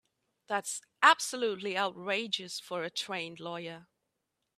[0.47, 3.87] That's absolutely outrageous for a trained lawyer.